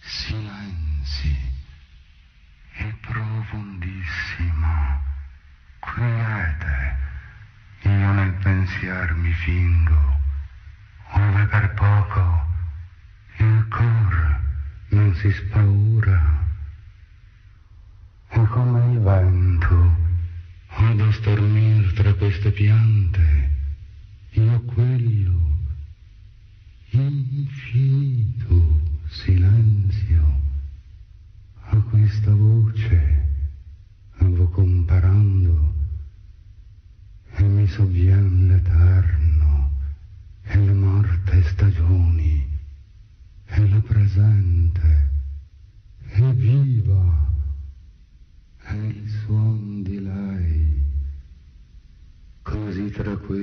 silenzi 0.00 1.57
e 2.80 2.94
profondissima, 3.00 5.00
quiete, 5.80 6.96
io 7.82 8.12
nel 8.12 8.32
pensier 8.34 9.14
mi 9.14 9.32
fingo, 9.32 10.16
ove 11.10 11.46
per 11.46 11.74
poco 11.74 12.46
il 13.38 13.66
cor 13.68 14.40
non 14.90 15.12
si 15.16 15.32
spaura, 15.32 16.46
e 18.28 18.46
come 18.46 18.92
il 18.92 19.00
vento 19.00 19.96
odo 20.68 21.10
stormir 21.10 21.92
tra 21.94 22.14
queste 22.14 22.52
piante, 22.52 23.27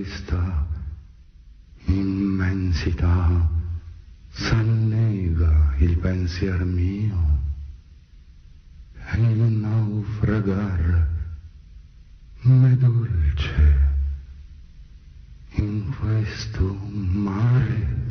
questa 0.06 0.68
immensità 1.86 3.50
s'annega 4.30 5.74
il 5.80 5.98
pensier 5.98 6.64
mio 6.64 7.42
il 9.18 9.38
naufragar 9.38 11.08
m'è 12.42 12.76
dolce 12.76 13.94
in 15.56 15.92
questo 15.98 16.74
mare. 16.74 18.05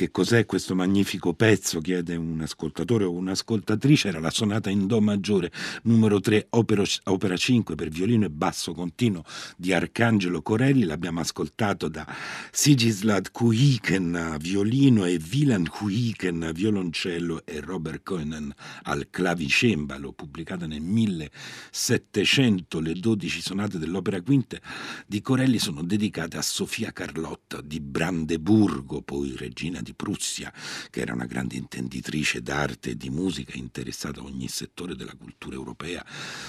Che 0.00 0.10
cos'è 0.10 0.46
questo 0.46 0.74
magnifico 0.74 1.34
pezzo, 1.34 1.82
chiede 1.82 2.16
un 2.16 2.40
ascoltatore 2.40 3.04
o 3.04 3.12
un'ascoltatrice, 3.12 4.08
era 4.08 4.18
la 4.18 4.30
sonata 4.30 4.70
in 4.70 4.86
Do 4.86 4.98
maggiore 4.98 5.52
numero 5.82 6.20
3, 6.20 6.46
opera, 6.50 6.82
opera 7.04 7.36
5 7.36 7.74
per 7.74 7.90
violino 7.90 8.24
e 8.24 8.30
basso 8.30 8.72
continuo 8.72 9.24
di 9.58 9.74
Arcangelo 9.74 10.40
Corelli, 10.40 10.84
l'abbiamo 10.84 11.20
ascoltato 11.20 11.88
da 11.88 12.06
Sigislav 12.50 13.26
Kuiken, 13.30 14.38
violino 14.40 15.04
e 15.04 15.20
Wilan 15.30 15.68
Kuiken, 15.68 16.50
violoncello 16.54 17.44
e 17.44 17.60
Robert 17.60 18.02
Cohen 18.02 18.50
al 18.84 19.08
clavicembalo, 19.10 20.12
pubblicata 20.12 20.66
nel 20.66 20.80
1700, 20.80 22.80
le 22.80 22.94
12 22.94 23.40
sonate 23.42 23.76
dell'opera 23.76 24.22
quinta 24.22 24.58
di 25.06 25.20
Corelli 25.20 25.58
sono 25.58 25.82
dedicate 25.82 26.38
a 26.38 26.42
Sofia 26.42 26.90
Carlotta 26.90 27.60
di 27.60 27.80
Brandeburgo, 27.80 29.02
poi 29.02 29.34
regina 29.36 29.82
di 29.82 29.88
Prussia, 29.94 30.52
che 30.90 31.00
era 31.00 31.12
una 31.12 31.26
grande 31.26 31.56
intenditrice 31.56 32.42
d'arte 32.42 32.90
e 32.90 32.96
di 32.96 33.10
musica, 33.10 33.56
interessata 33.56 34.20
a 34.20 34.24
ogni 34.24 34.48
settore 34.48 34.94
della 34.94 35.14
cultura 35.14 35.56
europea, 35.56 36.04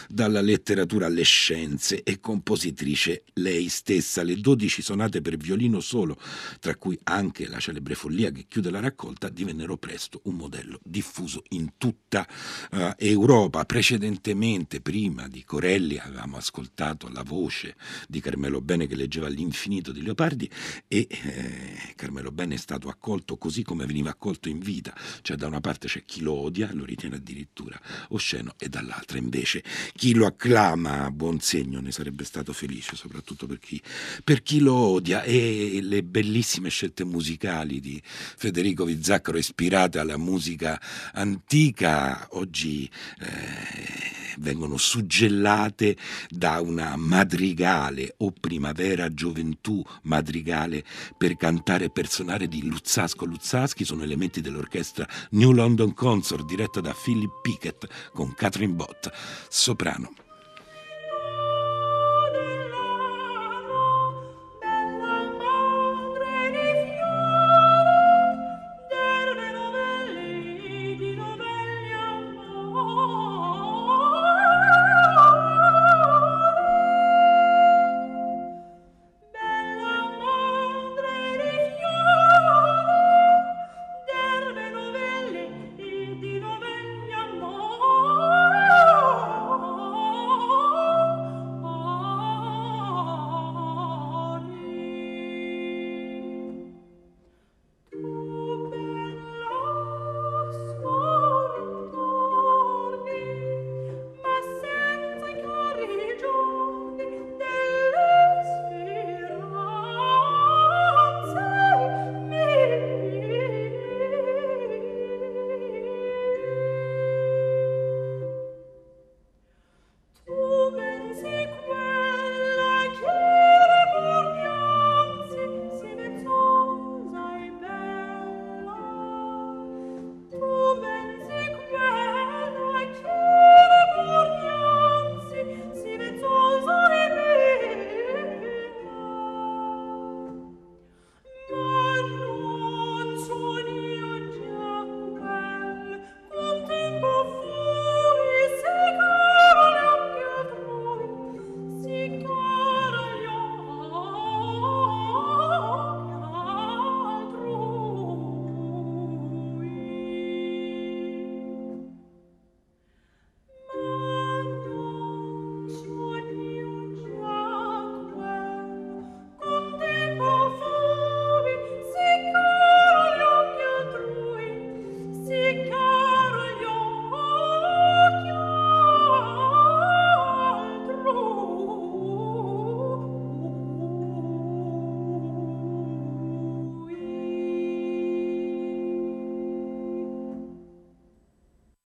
dalla 0.08 0.42
letteratura 0.42 1.08
alle 1.08 1.24
scienze 1.24 2.04
e 2.04 2.20
compositrice 2.20 3.24
lei 3.34 3.70
stessa. 3.70 4.24
Le 4.24 4.36
12 4.36 4.82
sonate 4.82 5.22
per 5.22 5.38
violino 5.38 5.80
solo, 5.80 6.18
tra 6.60 6.76
cui 6.76 6.98
anche 7.04 7.48
la 7.48 7.60
celebre 7.60 7.96
follia 7.96 8.32
che 8.32 8.46
chiude 8.48 8.70
la 8.70 8.80
raccolta, 8.80 9.30
divennero 9.30 9.78
presto 9.78 10.22
un 10.26 10.36
modello 10.36 10.80
diffuso 10.84 11.44
in 11.50 11.74
tutta 11.78 12.28
uh, 12.72 12.94
Europa. 12.98 13.66
Precedentemente, 13.66 14.82
prima 14.82 15.28
di 15.28 15.44
Corelli, 15.44 15.98
avevamo 15.98 16.38
ascoltato 16.38 17.10
la 17.10 17.24
voce 17.24 17.76
di 18.08 18.20
Carmelo 18.20 18.62
Bene 18.62 18.88
che 18.88 18.96
leggeva 18.96 19.28
L'infinito 19.28 19.92
di 19.92 20.02
Leopardi 20.02 20.50
e 20.88 21.08
eh, 21.10 21.94
Carmelo 21.96 22.32
Bene 22.32 22.56
è 22.56 22.58
stato 22.58 22.90
accolto 22.90 23.31
così 23.38 23.64
come 23.64 23.86
veniva 23.86 24.10
accolto 24.10 24.50
in 24.50 24.60
vita, 24.60 24.94
cioè 25.22 25.38
da 25.38 25.48
una 25.48 25.62
parte 25.62 25.88
c'è 25.88 26.04
chi 26.06 26.22
lo 26.22 26.34
odia, 26.34 26.70
lo 26.74 26.86
ritiene 26.86 27.16
addirittura 27.16 27.80
osceno, 28.10 28.56
e 28.58 28.70
dall'altra 28.70 29.18
invece 29.18 29.64
chi 29.94 30.14
lo 30.14 30.26
acclama 30.26 31.06
a 31.06 31.12
buon 31.12 31.40
segno 31.40 31.80
ne 31.80 31.92
sarebbe 31.92 32.24
stato 32.24 32.54
felice, 32.54 32.96
soprattutto 32.96 33.48
per 33.48 33.60
chi, 33.60 33.82
per 34.24 34.42
chi 34.42 34.60
lo 34.60 34.74
odia. 34.74 35.24
E 35.24 35.80
le 35.82 36.04
bellissime 36.04 36.70
scelte 36.70 37.04
musicali 37.04 37.80
di 37.80 38.02
Federico 38.04 38.86
Vizzaccaro 38.86 39.38
ispirate 39.38 40.00
alla 40.00 40.18
musica 40.18 40.80
antica 41.14 42.28
oggi 42.32 42.90
eh, 43.20 44.22
vengono 44.40 44.78
suggellate 44.78 45.98
da 46.30 46.60
una 46.62 46.96
madrigale 46.96 48.16
o 48.18 48.32
primavera 48.32 49.14
gioventù 49.14 49.84
madrigale 50.04 50.84
per 51.18 51.36
cantare 51.38 51.86
e 51.86 51.90
per 51.90 52.10
suonare 52.10 52.48
di 52.48 52.64
Luzzasco 52.64 53.21
Luzzaschi 53.26 53.86
sono 53.86 54.04
elementi 54.04 54.42
dell'orchestra 54.42 55.08
New 55.32 55.52
London 55.52 55.94
Consort 55.94 56.46
diretta 56.46 56.82
da 56.82 56.94
Philip 56.94 57.42
Pickett 57.42 57.88
con 58.14 58.34
Catherine 58.34 58.74
Bott 58.74 59.12
soprano 59.50 60.14